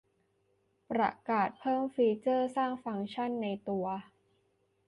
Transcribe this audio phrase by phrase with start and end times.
[0.91, 3.87] ประกาศเพิ่มฟีเจอร์สร้างฟังก์ชั่นในตัว